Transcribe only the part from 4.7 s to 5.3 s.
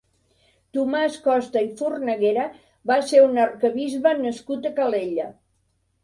a Calella.